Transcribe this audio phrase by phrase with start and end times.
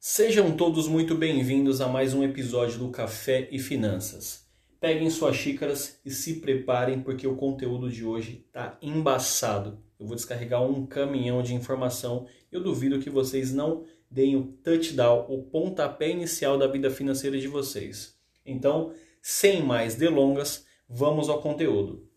[0.00, 4.46] Sejam todos muito bem-vindos a mais um episódio do Café e Finanças.
[4.78, 9.82] Peguem suas xícaras e se preparem porque o conteúdo de hoje está embaçado.
[9.98, 12.28] Eu vou descarregar um caminhão de informação.
[12.52, 17.48] Eu duvido que vocês não deem o touchdown, o pontapé inicial da vida financeira de
[17.48, 18.16] vocês.
[18.46, 22.08] Então, sem mais delongas, vamos ao conteúdo.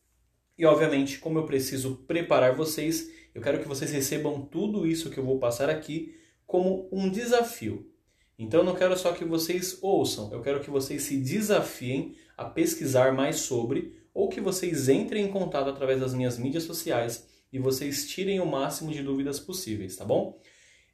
[0.55, 5.17] E obviamente, como eu preciso preparar vocês, eu quero que vocês recebam tudo isso que
[5.17, 6.21] eu vou passar aqui
[6.51, 7.89] como um desafio.
[8.37, 13.13] Então não quero só que vocês ouçam, eu quero que vocês se desafiem a pesquisar
[13.13, 18.09] mais sobre ou que vocês entrem em contato através das minhas mídias sociais e vocês
[18.09, 20.41] tirem o máximo de dúvidas possíveis, tá bom?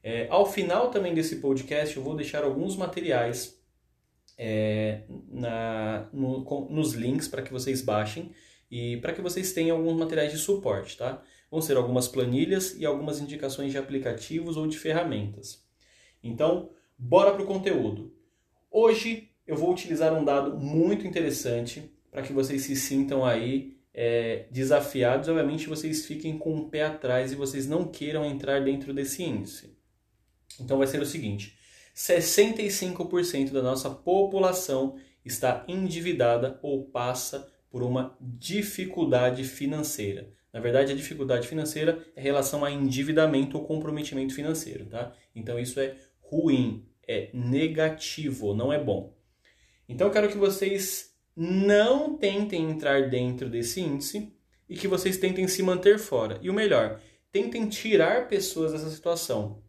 [0.04, 3.60] É, ao final também desse podcast eu vou deixar alguns materiais
[4.38, 8.32] é, na, no, com, nos links para que vocês baixem
[8.70, 11.24] e para que vocês tenham alguns materiais de suporte, tá?
[11.50, 15.66] Vão ser algumas planilhas e algumas indicações de aplicativos ou de ferramentas.
[16.24, 18.14] Então, bora para o conteúdo.
[18.70, 24.46] Hoje eu vou utilizar um dado muito interessante para que vocês se sintam aí é,
[24.52, 25.30] desafiados.
[25.30, 29.78] Obviamente, vocês fiquem com o pé atrás e vocês não queiram entrar dentro desse índice.
[30.60, 31.58] Então, vai ser o seguinte:
[31.96, 40.32] 65% da nossa população está endividada ou passa por uma dificuldade financeira.
[40.58, 45.14] Na verdade, a dificuldade financeira é relação a endividamento ou comprometimento financeiro, tá?
[45.36, 49.16] Então isso é ruim, é negativo, não é bom.
[49.88, 54.34] Então eu quero que vocês não tentem entrar dentro desse índice
[54.68, 56.40] e que vocês tentem se manter fora.
[56.42, 57.00] E o melhor,
[57.32, 59.62] tentem tirar pessoas dessa situação.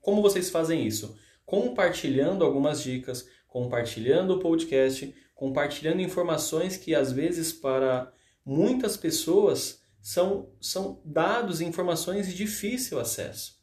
[0.00, 1.18] Como vocês fazem isso?
[1.44, 8.12] Compartilhando algumas dicas, compartilhando o podcast, compartilhando informações que às vezes para
[8.46, 13.60] muitas pessoas são, são dados e informações de difícil acesso.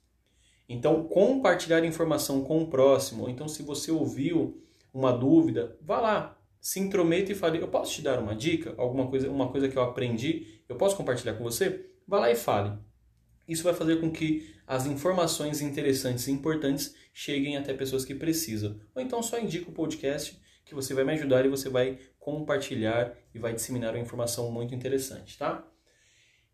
[0.69, 4.61] Então, compartilhar informação com o próximo, então se você ouviu
[4.93, 9.07] uma dúvida, vá lá, se intrometa e fale, eu posso te dar uma dica, alguma
[9.07, 11.85] coisa, uma coisa que eu aprendi, eu posso compartilhar com você?
[12.05, 12.77] Vá lá e fale.
[13.47, 18.77] Isso vai fazer com que as informações interessantes e importantes cheguem até pessoas que precisam.
[18.93, 23.15] Ou então só indica o podcast que você vai me ajudar e você vai compartilhar
[23.33, 25.65] e vai disseminar uma informação muito interessante, tá?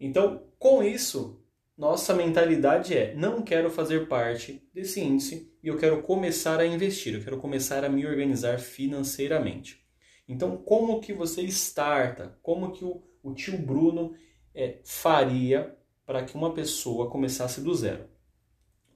[0.05, 1.41] Então, com isso,
[1.77, 7.15] nossa mentalidade é: não quero fazer parte desse índice e eu quero começar a investir,
[7.15, 9.81] eu quero começar a me organizar financeiramente.
[10.27, 12.37] Então, como que você starta?
[12.43, 14.13] Como que o, o tio Bruno
[14.53, 15.73] é, faria
[16.05, 18.09] para que uma pessoa começasse do zero?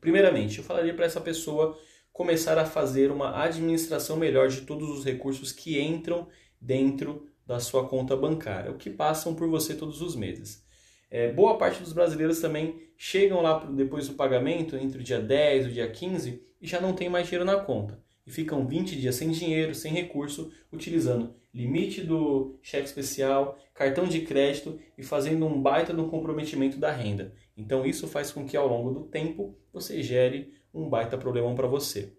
[0.01, 1.79] Primeiramente, eu falaria para essa pessoa
[2.11, 6.27] começar a fazer uma administração melhor de todos os recursos que entram
[6.59, 10.66] dentro da sua conta bancária, o que passam por você todos os meses.
[11.09, 15.65] É, boa parte dos brasileiros também chegam lá depois do pagamento, entre o dia 10
[15.65, 18.01] e o dia 15, e já não tem mais dinheiro na conta.
[18.25, 24.21] E ficam 20 dias sem dinheiro, sem recurso, utilizando limite do cheque especial, cartão de
[24.21, 27.33] crédito e fazendo um baita no comprometimento da renda.
[27.55, 31.67] Então isso faz com que ao longo do tempo você gere um baita problemão para
[31.67, 32.13] você.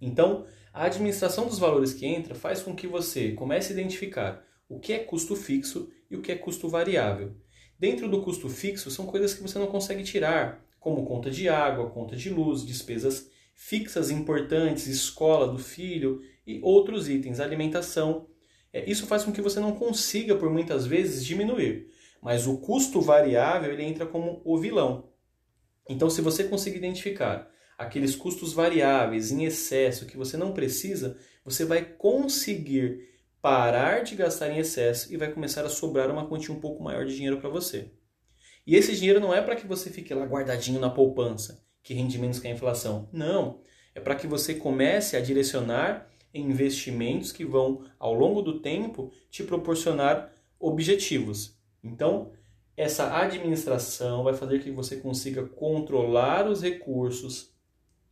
[0.00, 4.78] Então, a administração dos valores que entra faz com que você comece a identificar o
[4.78, 7.34] que é custo fixo e o que é custo variável.
[7.78, 11.90] Dentro do custo fixo são coisas que você não consegue tirar, como conta de água,
[11.90, 18.26] conta de luz, despesas fixas importantes, escola do filho e outros itens, alimentação.
[18.72, 21.88] É, isso faz com que você não consiga, por muitas vezes, diminuir.
[22.20, 25.08] Mas o custo variável ele entra como o vilão.
[25.88, 27.48] Então, se você conseguir identificar
[27.78, 33.13] aqueles custos variáveis em excesso que você não precisa, você vai conseguir
[33.44, 37.04] parar de gastar em excesso e vai começar a sobrar uma quantia um pouco maior
[37.04, 37.90] de dinheiro para você.
[38.66, 42.18] E esse dinheiro não é para que você fique lá guardadinho na poupança, que rende
[42.18, 43.06] menos que a inflação.
[43.12, 43.60] Não.
[43.94, 49.12] É para que você comece a direcionar em investimentos que vão, ao longo do tempo,
[49.30, 51.54] te proporcionar objetivos.
[51.82, 52.32] Então,
[52.74, 57.52] essa administração vai fazer que você consiga controlar os recursos,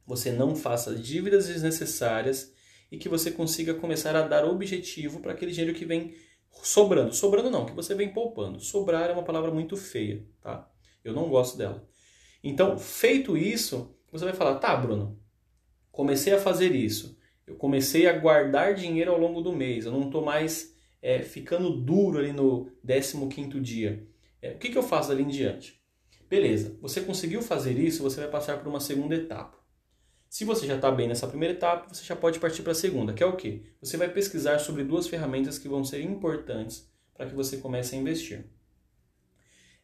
[0.07, 2.53] você não faça dívidas desnecessárias
[2.93, 6.15] e que você consiga começar a dar objetivo para aquele dinheiro que vem
[6.63, 7.15] sobrando.
[7.15, 8.61] Sobrando não, que você vem poupando.
[8.61, 10.71] Sobrar é uma palavra muito feia, tá?
[11.03, 11.89] Eu não gosto dela.
[12.45, 15.19] Então, feito isso, você vai falar: tá, Bruno,
[15.91, 17.19] comecei a fazer isso.
[17.47, 19.87] Eu comecei a guardar dinheiro ao longo do mês.
[19.87, 24.07] Eu não estou mais é, ficando duro ali no 15 dia.
[24.43, 25.81] É, o que, que eu faço dali em diante?
[26.29, 29.62] Beleza, você conseguiu fazer isso, você vai passar por uma segunda etapa.
[30.33, 33.13] Se você já está bem nessa primeira etapa, você já pode partir para a segunda,
[33.13, 33.65] que é o quê?
[33.83, 37.99] Você vai pesquisar sobre duas ferramentas que vão ser importantes para que você comece a
[37.99, 38.47] investir.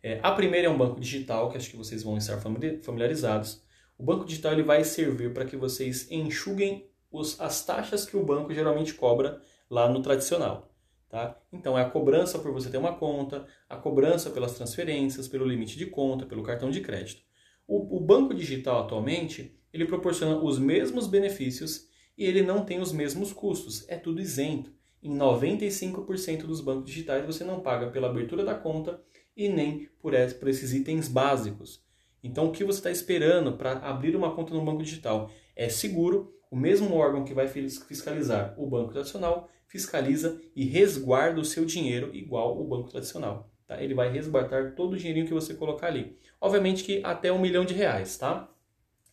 [0.03, 3.63] É, a primeira é um banco digital, que acho que vocês vão estar familiarizados.
[3.99, 8.25] O banco digital ele vai servir para que vocês enxuguem os, as taxas que o
[8.25, 10.75] banco geralmente cobra lá no tradicional.
[11.11, 11.39] Tá?
[11.53, 15.77] Então é a cobrança por você ter uma conta, a cobrança pelas transferências, pelo limite
[15.77, 17.28] de conta, pelo cartão de crédito.
[17.69, 21.87] O, o banco digital atualmente ele proporciona os mesmos benefícios
[22.17, 23.87] e ele não tem os mesmos custos.
[23.89, 24.73] É tudo isento.
[25.03, 29.01] Em 95% dos bancos digitais você não paga pela abertura da conta
[29.37, 31.87] e nem por esses itens básicos.
[32.25, 35.31] Então, o que você está esperando para abrir uma conta no banco digital?
[35.55, 41.45] É seguro, o mesmo órgão que vai fiscalizar o banco tradicional fiscaliza e resguarda o
[41.45, 43.53] seu dinheiro igual o banco tradicional.
[43.69, 43.83] Tá?
[43.83, 46.19] Ele vai resguardar todo o dinheirinho que você colocar ali.
[46.41, 48.51] Obviamente que até um milhão de reais, tá?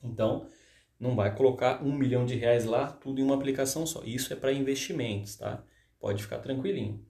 [0.02, 0.48] Então,
[0.98, 4.02] não vai colocar um milhão de reais lá, tudo em uma aplicação só.
[4.06, 5.62] Isso é para investimentos, tá?
[6.00, 7.06] Pode ficar tranquilinho.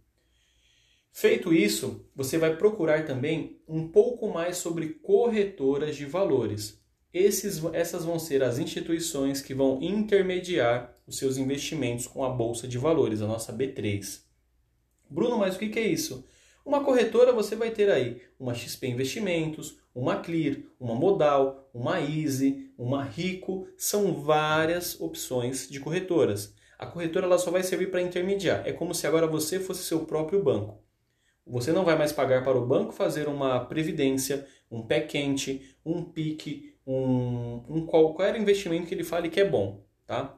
[1.12, 6.84] Feito isso, você vai procurar também um pouco mais sobre corretoras de valores.
[7.14, 12.68] Esses, essas vão ser as instituições que vão intermediar os seus investimentos com a Bolsa
[12.68, 14.24] de Valores, a nossa B3.
[15.10, 16.26] Bruno, mas o que é isso?
[16.66, 22.72] Uma corretora você vai ter aí uma XP Investimentos, uma Clear, uma Modal, uma Easy,
[22.76, 26.56] uma Rico, são várias opções de corretoras.
[26.80, 28.68] A corretora ela só vai servir para intermediar.
[28.68, 30.84] É como se agora você fosse seu próprio banco.
[31.46, 36.04] Você não vai mais pagar para o banco fazer uma previdência, um pé quente, um
[36.04, 40.36] pique, um, um qualquer investimento que ele fale que é bom, tá?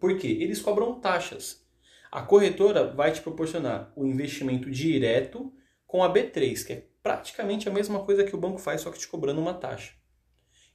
[0.00, 0.38] Por quê?
[0.40, 1.64] Eles cobram taxas.
[2.10, 5.52] A corretora vai te proporcionar o investimento direto
[5.86, 8.98] com a B3, que é praticamente a mesma coisa que o banco faz, só que
[8.98, 9.92] te cobrando uma taxa.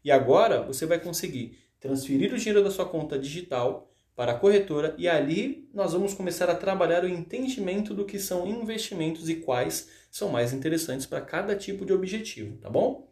[0.03, 4.93] E agora você vai conseguir transferir o dinheiro da sua conta digital para a corretora
[4.97, 9.89] e ali nós vamos começar a trabalhar o entendimento do que são investimentos e quais
[10.11, 13.11] são mais interessantes para cada tipo de objetivo, tá bom?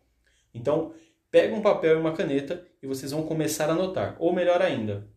[0.54, 0.94] Então,
[1.32, 4.16] pega um papel e uma caneta e vocês vão começar a anotar.
[4.20, 5.08] Ou melhor ainda,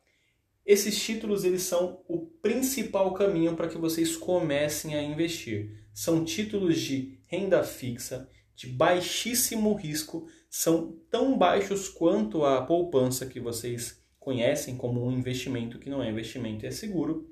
[0.64, 5.84] Esses títulos eles são o principal caminho para que vocês comecem a investir.
[5.92, 13.38] São títulos de renda fixa, de baixíssimo risco, são tão baixos quanto a poupança que
[13.38, 17.28] vocês conhecem como um investimento que não é investimento é seguro,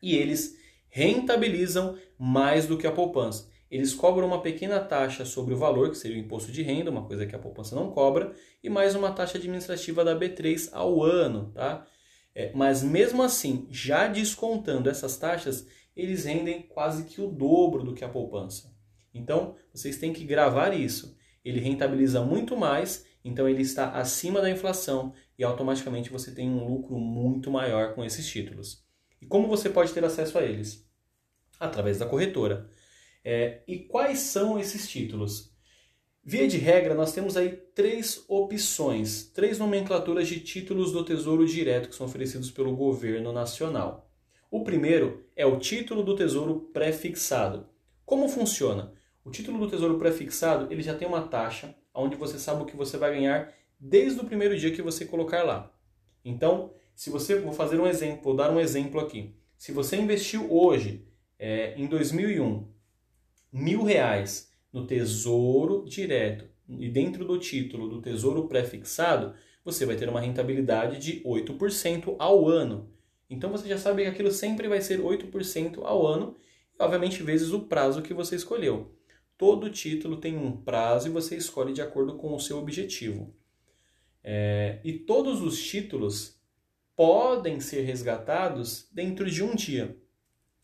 [0.00, 0.56] e eles
[0.88, 3.50] rentabilizam mais do que a poupança.
[3.70, 7.04] Eles cobram uma pequena taxa sobre o valor, que seria o imposto de renda, uma
[7.04, 8.32] coisa que a poupança não cobra,
[8.62, 11.84] e mais uma taxa administrativa da B3 ao ano, tá?
[12.32, 17.94] É, mas mesmo assim, já descontando essas taxas, eles rendem quase que o dobro do
[17.94, 18.72] que a poupança.
[19.12, 21.16] Então, vocês têm que gravar isso.
[21.44, 26.66] Ele rentabiliza muito mais, então ele está acima da inflação e automaticamente você tem um
[26.66, 28.84] lucro muito maior com esses títulos.
[29.20, 30.88] E como você pode ter acesso a eles?
[31.58, 32.68] Através da corretora.
[33.24, 35.54] É, e quais são esses títulos?
[36.22, 41.88] Via de regra, nós temos aí três opções, três nomenclaturas de títulos do Tesouro Direto
[41.88, 44.10] que são oferecidos pelo governo nacional.
[44.50, 47.68] O primeiro é o título do Tesouro pré-fixado.
[48.06, 48.94] Como funciona?
[49.24, 52.76] O título do Tesouro pré-fixado ele já tem uma taxa onde você sabe o que
[52.76, 55.72] você vai ganhar desde o primeiro dia que você colocar lá.
[56.24, 59.34] Então, se você vou fazer um exemplo, vou dar um exemplo aqui.
[59.56, 61.06] Se você investiu hoje,
[61.38, 62.66] é, em 2001,
[63.52, 70.08] mil reais no Tesouro Direto e dentro do título do Tesouro Prefixado, você vai ter
[70.08, 72.90] uma rentabilidade de 8% ao ano.
[73.28, 76.36] Então você já sabe que aquilo sempre vai ser 8% ao ano,
[76.78, 78.94] e obviamente vezes o prazo que você escolheu.
[79.36, 83.34] Todo título tem um prazo e você escolhe de acordo com o seu objetivo.
[84.24, 86.40] É, e todos os títulos
[86.96, 89.96] podem ser resgatados dentro de um dia.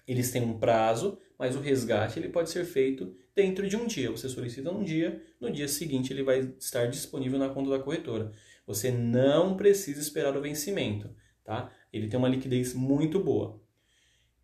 [0.06, 4.10] Eles têm um prazo, mas o resgate ele pode ser feito dentro de um dia.
[4.10, 8.32] Você solicita um dia, no dia seguinte ele vai estar disponível na conta da corretora.
[8.66, 11.14] Você não precisa esperar o vencimento,
[11.44, 11.70] tá?
[11.92, 13.60] Ele tem uma liquidez muito boa.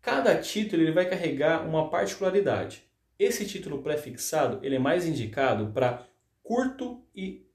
[0.01, 2.83] Cada título ele vai carregar uma particularidade.
[3.17, 6.07] Esse título pré-fixado ele é mais indicado para
[6.43, 7.46] curto e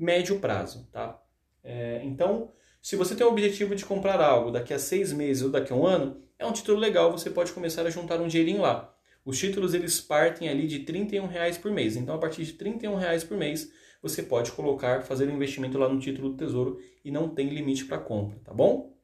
[0.00, 1.20] médio prazo, tá?
[1.62, 5.50] É, então, se você tem o objetivo de comprar algo daqui a seis meses ou
[5.50, 8.62] daqui a um ano, é um título legal, você pode começar a juntar um dinheirinho
[8.62, 8.94] lá.
[9.24, 11.96] Os títulos eles partem ali de 31 reais por mês.
[11.96, 13.70] Então, a partir de 31 reais por mês,
[14.02, 17.84] você pode colocar, fazer um investimento lá no título do Tesouro e não tem limite
[17.84, 18.96] para compra, tá bom?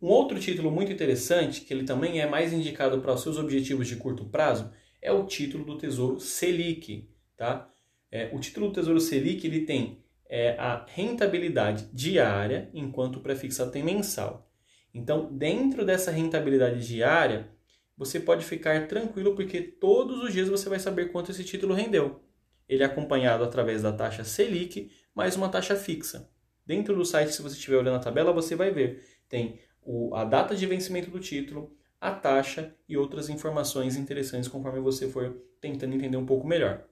[0.00, 3.88] Um outro título muito interessante, que ele também é mais indicado para os seus objetivos
[3.88, 7.72] de curto prazo, é o título do Tesouro Selic, tá?
[8.10, 13.70] É, o título do Tesouro Selic ele tem é a rentabilidade diária, enquanto o prefixado
[13.70, 14.50] tem mensal.
[14.92, 17.50] Então, dentro dessa rentabilidade diária,
[17.96, 22.22] você pode ficar tranquilo porque todos os dias você vai saber quanto esse título rendeu.
[22.68, 26.30] Ele é acompanhado através da taxa Selic mais uma taxa fixa.
[26.64, 29.02] Dentro do site, se você estiver olhando a tabela, você vai ver.
[29.28, 34.78] Tem o, a data de vencimento do título, a taxa e outras informações interessantes conforme
[34.78, 36.86] você for tentando entender um pouco melhor.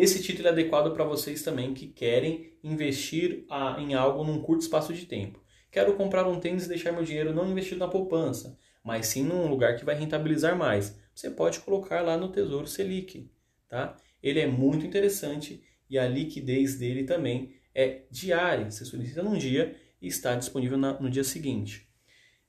[0.00, 3.44] Esse título é adequado para vocês também que querem investir
[3.78, 5.42] em algo num curto espaço de tempo.
[5.72, 9.48] Quero comprar um tênis e deixar meu dinheiro não investido na poupança, mas sim num
[9.48, 10.96] lugar que vai rentabilizar mais.
[11.12, 13.28] Você pode colocar lá no Tesouro Selic,
[13.68, 13.96] tá?
[14.22, 18.70] Ele é muito interessante e a liquidez dele também é diária.
[18.70, 21.88] Você solicita num dia e está disponível no dia seguinte.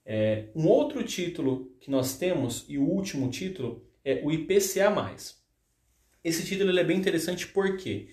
[0.05, 4.93] É, um outro título que nós temos, e o último título, é o IPCA+.
[6.23, 8.09] Esse título é bem interessante porque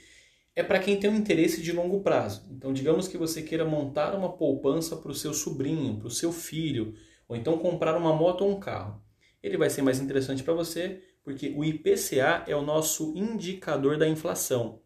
[0.55, 2.47] é para quem tem um interesse de longo prazo.
[2.51, 6.33] Então, digamos que você queira montar uma poupança para o seu sobrinho, para o seu
[6.33, 6.95] filho,
[7.29, 9.03] ou então comprar uma moto ou um carro.
[9.43, 14.09] Ele vai ser mais interessante para você porque o IPCA é o nosso indicador da
[14.09, 14.81] inflação.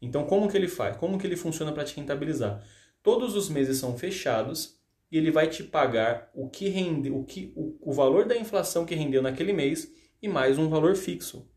[0.00, 0.96] Então, como que ele faz?
[0.96, 2.64] Como que ele funciona para te rentabilizar?
[3.02, 4.78] Todos os meses são fechados
[5.10, 8.86] e ele vai te pagar o que rende, o que o, o valor da inflação
[8.86, 11.50] que rendeu naquele mês e mais um valor fixo.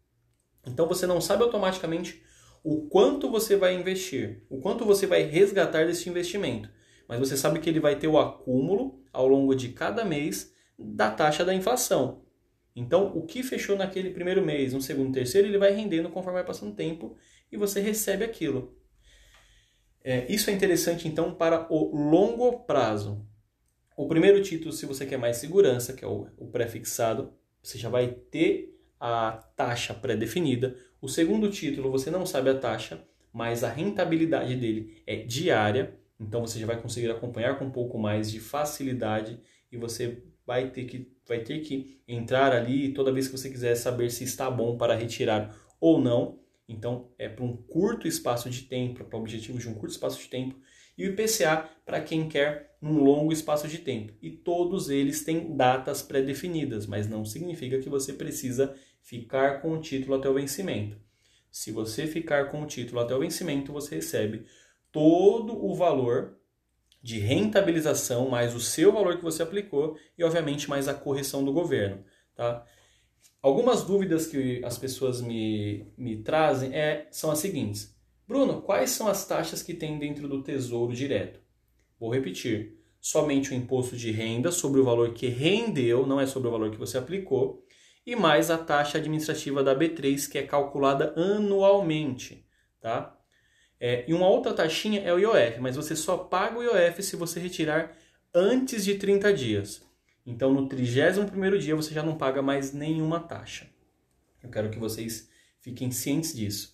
[0.65, 2.23] Então você não sabe automaticamente
[2.63, 6.69] o quanto você vai investir, o quanto você vai resgatar desse investimento,
[7.07, 11.11] mas você sabe que ele vai ter o acúmulo ao longo de cada mês da
[11.11, 12.23] taxa da inflação.
[12.75, 16.45] Então, o que fechou naquele primeiro mês, no segundo, terceiro, ele vai rendendo conforme vai
[16.45, 17.15] passando o tempo
[17.51, 18.75] e você recebe aquilo.
[20.03, 23.25] É, isso é interessante, então, para o longo prazo.
[23.95, 27.89] O primeiro título, se você quer mais segurança, que é o, o prefixado, você já
[27.89, 28.72] vai ter
[29.05, 30.77] a taxa pré-definida.
[31.01, 36.39] O segundo título, você não sabe a taxa, mas a rentabilidade dele é diária, então
[36.39, 39.37] você já vai conseguir acompanhar com um pouco mais de facilidade
[39.69, 43.75] e você vai ter que, vai ter que entrar ali toda vez que você quiser
[43.75, 46.39] saber se está bom para retirar ou não.
[46.65, 50.29] Então, é para um curto espaço de tempo, para objetivos de um curto espaço de
[50.29, 50.55] tempo,
[50.97, 54.13] e o IPCA para quem quer um longo espaço de tempo.
[54.21, 59.81] E todos eles têm datas pré-definidas, mas não significa que você precisa ficar com o
[59.81, 60.97] título até o vencimento.
[61.51, 64.45] Se você ficar com o título até o vencimento, você recebe
[64.91, 66.39] todo o valor
[67.01, 71.51] de rentabilização mais o seu valor que você aplicou e, obviamente, mais a correção do
[71.51, 72.03] governo.
[72.33, 72.65] Tá?
[73.41, 77.93] Algumas dúvidas que as pessoas me, me trazem é, são as seguintes.
[78.25, 81.41] Bruno, quais são as taxas que tem dentro do Tesouro Direto?
[81.99, 82.79] Vou repetir.
[83.01, 86.71] Somente o imposto de renda sobre o valor que rendeu, não é sobre o valor
[86.71, 87.61] que você aplicou,
[88.05, 92.45] e mais a taxa administrativa da B3, que é calculada anualmente,
[92.81, 93.17] tá?
[93.79, 97.15] É, e uma outra taxinha é o IOF, mas você só paga o IOF se
[97.15, 97.95] você retirar
[98.33, 99.85] antes de 30 dias.
[100.25, 103.67] Então, no 31º dia, você já não paga mais nenhuma taxa.
[104.41, 105.29] Eu quero que vocês
[105.59, 106.73] fiquem cientes disso.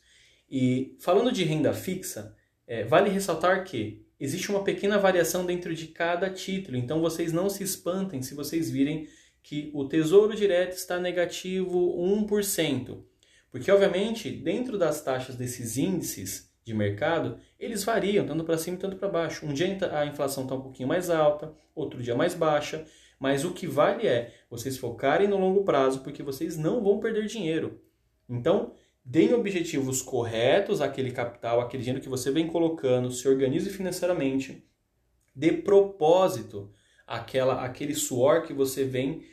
[0.50, 2.36] E falando de renda fixa,
[2.68, 7.50] é, vale ressaltar que existe uma pequena variação dentro de cada título, então vocês não
[7.50, 9.08] se espantem se vocês virem
[9.42, 13.04] que o Tesouro Direto está negativo 1%.
[13.52, 18.98] Porque, obviamente, dentro das taxas desses índices de mercado, eles variam, tanto para cima tanto
[18.98, 19.46] para baixo.
[19.46, 22.86] Um dia a inflação está um pouquinho mais alta, outro dia mais baixa,
[23.20, 27.26] mas o que vale é vocês focarem no longo prazo, porque vocês não vão perder
[27.26, 27.82] dinheiro.
[28.30, 34.64] Então, deem objetivos corretos àquele capital, aquele dinheiro que você vem colocando, se organize financeiramente,
[35.36, 36.72] dê propósito
[37.10, 39.26] aquela, aquele suor que você vem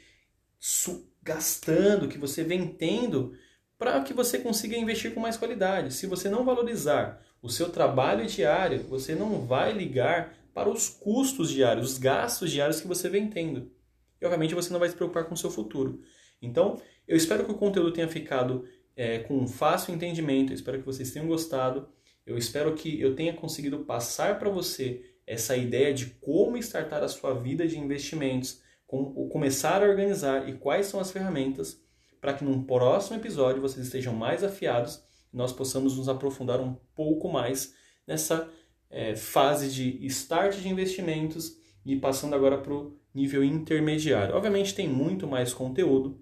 [1.23, 3.37] gastando, que você vem tendo,
[3.79, 5.93] para que você consiga investir com mais qualidade.
[5.93, 11.51] Se você não valorizar o seu trabalho diário, você não vai ligar para os custos
[11.51, 13.71] diários, os gastos diários que você vem tendo.
[14.19, 16.01] E obviamente você não vai se preocupar com o seu futuro.
[16.41, 18.67] Então, eu espero que o conteúdo tenha ficado
[18.97, 21.89] é, com um fácil entendimento, eu espero que vocês tenham gostado.
[22.25, 27.09] Eu espero que eu tenha conseguido passar para você essa ideia de como startar a
[27.09, 31.85] sua vida de investimentos, como começar a organizar e quais são as ferramentas
[32.21, 35.03] para que num próximo episódio vocês estejam mais afiados
[35.33, 37.75] e nós possamos nos aprofundar um pouco mais
[38.07, 38.49] nessa
[38.91, 44.35] é, fase de start de investimentos e passando agora para o nível intermediário.
[44.35, 46.21] Obviamente tem muito mais conteúdo,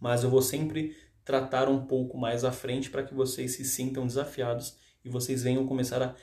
[0.00, 4.06] mas eu vou sempre tratar um pouco mais à frente para que vocês se sintam
[4.06, 6.14] desafiados e vocês venham começar a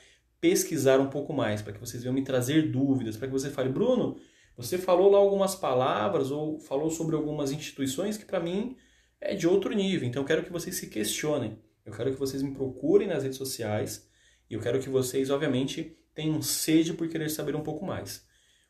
[0.42, 3.68] pesquisar um pouco mais, para que vocês venham me trazer dúvidas, para que você fale,
[3.70, 4.18] Bruno,
[4.56, 8.76] você falou lá algumas palavras ou falou sobre algumas instituições que para mim
[9.20, 11.58] é de outro nível, então eu quero que vocês se questionem.
[11.84, 14.08] Eu quero que vocês me procurem nas redes sociais
[14.48, 18.26] E eu quero que vocês, obviamente, tenham sede por querer saber um pouco mais.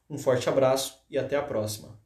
[0.08, 2.01] Um forte abraço e até a próxima.